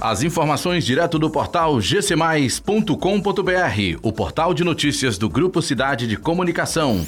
[0.00, 2.94] As informações direto do portal gcmais.com.br,
[4.00, 7.06] o portal de notícias do Grupo Cidade de Comunicação.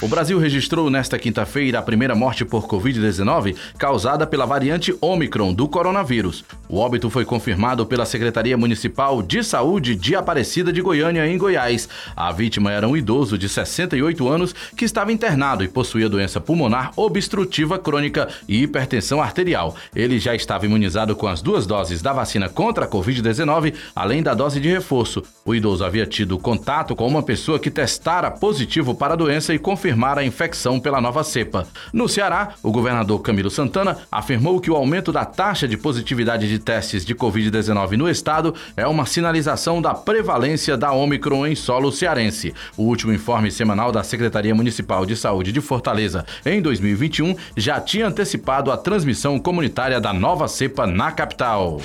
[0.00, 5.66] O Brasil registrou nesta quinta-feira a primeira morte por Covid-19 causada pela variante Omicron do
[5.66, 6.44] coronavírus.
[6.68, 11.88] O óbito foi confirmado pela Secretaria Municipal de Saúde de Aparecida de Goiânia, em Goiás.
[12.14, 16.92] A vítima era um idoso de 68 anos que estava internado e possuía doença pulmonar
[16.94, 19.74] obstrutiva crônica e hipertensão arterial.
[19.96, 24.32] Ele já estava imunizado com as duas doses da vacina contra a Covid-19, além da
[24.32, 25.24] dose de reforço.
[25.44, 29.58] O idoso havia tido contato com uma pessoa que testara positivo para a doença e
[29.58, 31.66] confirmou confirmar a infecção pela nova cepa.
[31.94, 36.58] No Ceará, o governador Camilo Santana afirmou que o aumento da taxa de positividade de
[36.58, 42.52] testes de Covid-19 no estado é uma sinalização da prevalência da Omicron em solo cearense.
[42.76, 48.08] O último informe semanal da Secretaria Municipal de Saúde de Fortaleza em 2021 já tinha
[48.08, 51.80] antecipado a transmissão comunitária da nova cepa na capital.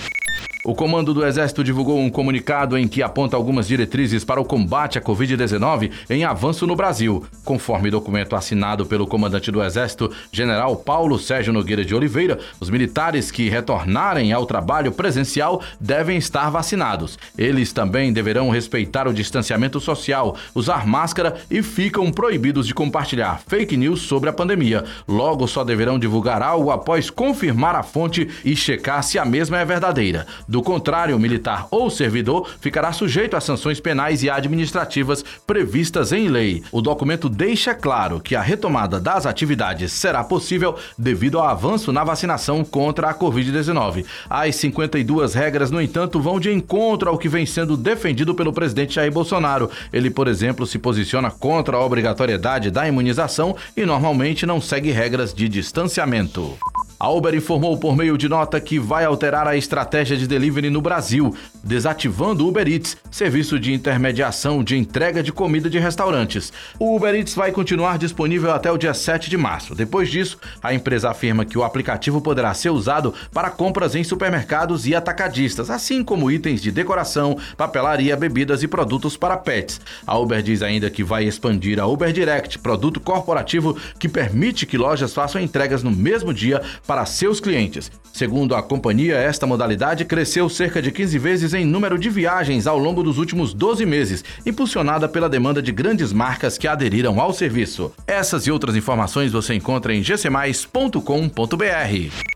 [0.66, 4.98] O comando do Exército divulgou um comunicado em que aponta algumas diretrizes para o combate
[4.98, 7.26] à Covid-19 em avanço no Brasil.
[7.44, 13.30] Conforme documento assinado pelo comandante do Exército, General Paulo Sérgio Nogueira de Oliveira, os militares
[13.30, 17.20] que retornarem ao trabalho presencial devem estar vacinados.
[17.38, 23.76] Eles também deverão respeitar o distanciamento social, usar máscara e ficam proibidos de compartilhar fake
[23.76, 24.86] news sobre a pandemia.
[25.06, 29.66] Logo, só deverão divulgar algo após confirmar a fonte e checar se a mesma é
[29.66, 30.26] verdadeira.
[30.54, 36.28] Do contrário, o militar ou servidor ficará sujeito a sanções penais e administrativas previstas em
[36.28, 36.62] lei.
[36.72, 42.04] O documento deixa claro que a retomada das atividades será possível devido ao avanço na
[42.04, 44.06] vacinação contra a Covid-19.
[44.30, 48.94] As 52 regras, no entanto, vão de encontro ao que vem sendo defendido pelo presidente
[48.94, 49.72] Jair Bolsonaro.
[49.92, 55.34] Ele, por exemplo, se posiciona contra a obrigatoriedade da imunização e normalmente não segue regras
[55.34, 56.56] de distanciamento.
[57.04, 60.80] A Uber informou por meio de nota que vai alterar a estratégia de delivery no
[60.80, 66.54] Brasil, desativando o Uber Eats, serviço de intermediação de entrega de comida de restaurantes.
[66.80, 69.76] O Uber Eats vai continuar disponível até o dia 7 de março.
[69.76, 74.88] Depois disso, a empresa afirma que o aplicativo poderá ser usado para compras em supermercados
[74.88, 79.82] e atacadistas, assim como itens de decoração, papelaria, bebidas e produtos para pets.
[80.08, 84.78] A Uber diz ainda que vai expandir a Uber Direct, produto corporativo que permite que
[84.78, 86.62] lojas façam entregas no mesmo dia
[86.93, 87.92] para seus clientes.
[88.14, 92.78] Segundo a companhia, esta modalidade cresceu cerca de 15 vezes em número de viagens ao
[92.78, 97.92] longo dos últimos 12 meses, impulsionada pela demanda de grandes marcas que aderiram ao serviço.
[98.06, 102.33] Essas e outras informações você encontra em gcmais.com.br.